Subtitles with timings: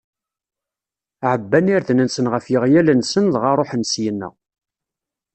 [1.31, 4.29] Ɛebban irden-nsen ɣef yeɣyal-nsen, dɣa ṛuḥen syenna.